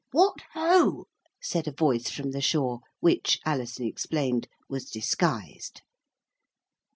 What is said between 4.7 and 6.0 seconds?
disguised.